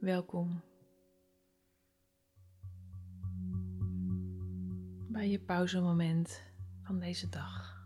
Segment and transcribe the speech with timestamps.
[0.00, 0.62] welkom
[5.08, 6.42] bij je pauzemoment
[6.82, 7.84] van deze dag.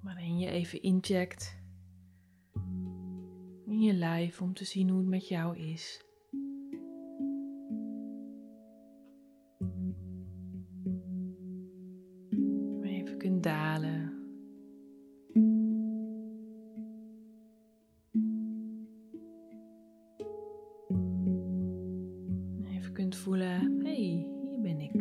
[0.00, 1.58] Waarin je even incheckt
[3.66, 6.04] in je lijf om te zien hoe het met jou is.
[12.82, 13.95] Even kunt dalen.
[22.96, 24.92] Kunt voelen, hé, hey, hier ben ik.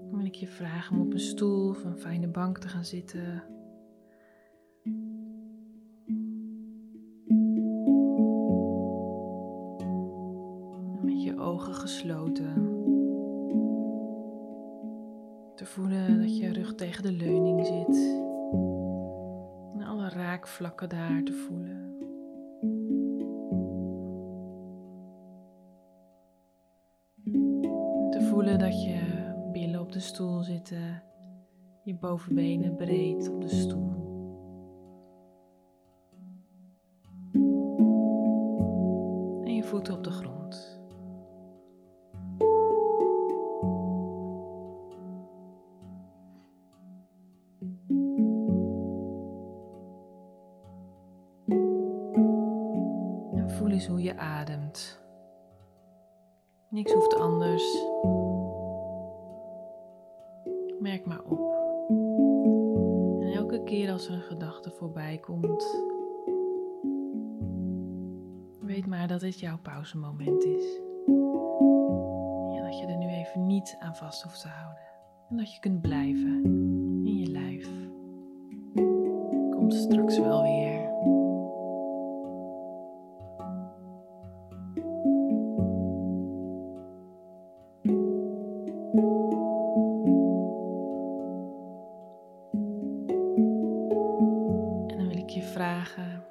[0.00, 2.84] Dan wil ik je vragen om op een stoel of een fijne bank te gaan
[2.84, 3.42] zitten.
[11.02, 12.54] Met je ogen gesloten.
[15.54, 18.28] Te voelen dat je rug tegen de leuning zit.
[20.30, 21.98] Raakvlakken daar te voelen.
[28.10, 29.00] Te voelen dat je
[29.52, 31.02] billen op de stoel zitten,
[31.84, 33.92] je bovenbenen breed op de stoel.
[39.44, 40.79] En je voeten op de grond.
[53.60, 55.02] Voel eens hoe je ademt.
[56.68, 57.84] Niks hoeft anders.
[60.78, 61.54] Merk maar op.
[63.20, 65.84] En elke keer als er een gedachte voorbij komt,
[68.60, 70.80] weet maar dat dit jouw pauzemoment is.
[72.54, 74.82] Ja, dat je er nu even niet aan vast hoeft te houden.
[75.30, 76.44] En dat je kunt blijven
[77.04, 77.68] in je lijf.
[79.50, 80.79] Komt straks wel weer.
[95.60, 96.24] Vragen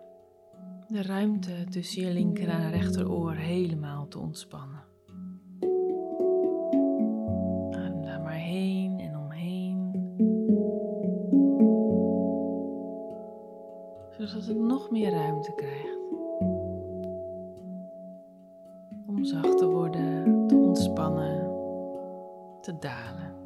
[0.87, 4.83] de ruimte tussen je linker en rechteroor helemaal te ontspannen.
[7.71, 9.91] Adem daar maar heen en omheen.
[14.09, 15.99] Zodat het nog meer ruimte krijgt.
[19.07, 21.51] Om zacht te worden, te ontspannen,
[22.61, 23.37] te dalen.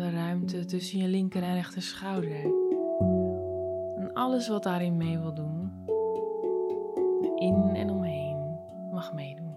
[0.00, 2.44] De ruimte tussen je linker en rechter schouder.
[3.96, 5.72] En alles wat daarin mee wil doen,
[7.36, 8.58] in en omheen,
[8.90, 9.54] mag meedoen.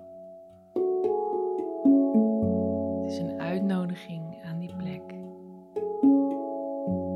[3.02, 5.16] Het is een uitnodiging aan die plek.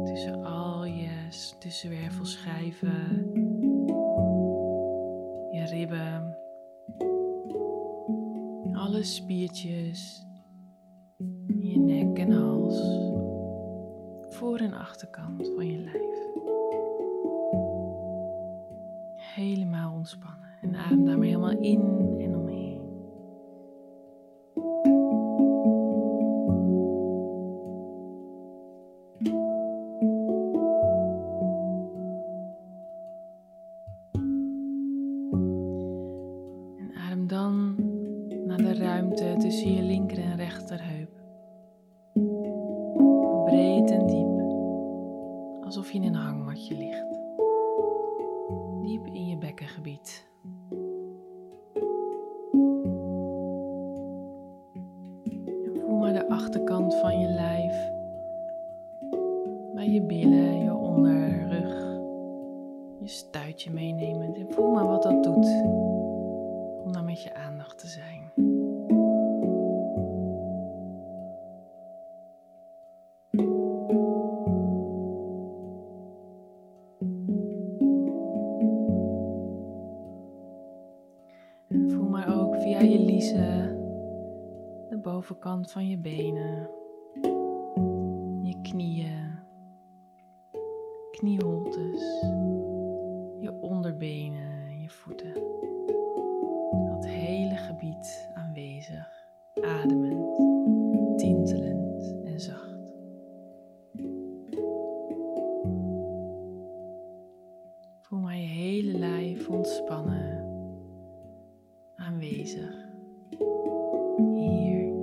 [0.06, 3.32] Tussen al je tussenwervelschijven,
[5.52, 6.38] je ribben,
[8.74, 10.26] alle spiertjes,
[11.60, 13.16] je nek en hals,
[14.38, 16.16] voor- en achterkant van je lijf.
[19.16, 22.82] Helemaal ontspannen en adem daar maar helemaal in en omheen.
[36.78, 37.76] En adem dan
[38.46, 40.97] naar de ruimte tussen je linker en rechterheup.
[45.68, 47.20] Alsof je in een hangmatje ligt.
[48.82, 50.28] Diep in je bekkengebied.
[55.66, 57.90] En voel maar de achterkant van je lijf.
[59.74, 62.00] Bij je billen, je onderrug.
[63.00, 64.36] Je stuitje meenemen.
[64.36, 65.48] En voel maar wat dat doet.
[66.84, 68.47] Om daar met je aandacht te zijn.
[82.84, 83.78] Je liezen
[84.90, 86.70] de bovenkant van je benen,
[88.42, 89.40] je knieën,
[91.12, 92.22] knieholtes,
[93.40, 95.34] je onderbenen, je voeten.
[96.86, 99.28] Dat hele gebied aanwezig,
[99.62, 100.27] ademend,
[112.28, 112.86] aanwezig.
[114.34, 114.96] Hier.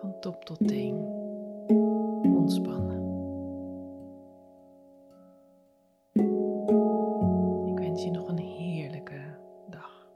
[0.00, 0.96] Van top tot teen.
[2.36, 3.02] Ontspannen.
[7.66, 9.20] Ik wens je nog een heerlijke
[9.68, 10.12] dag.